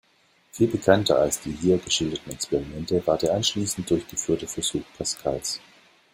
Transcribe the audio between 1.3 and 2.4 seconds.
die hier geschilderten